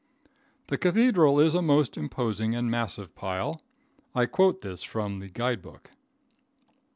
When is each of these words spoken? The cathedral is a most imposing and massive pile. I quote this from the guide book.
The 0.65 0.79
cathedral 0.79 1.39
is 1.39 1.53
a 1.53 1.61
most 1.61 1.95
imposing 1.95 2.55
and 2.55 2.71
massive 2.71 3.13
pile. 3.13 3.61
I 4.15 4.25
quote 4.25 4.61
this 4.61 4.81
from 4.81 5.19
the 5.19 5.29
guide 5.29 5.61
book. 5.61 5.91